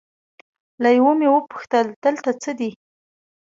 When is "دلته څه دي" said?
2.03-2.69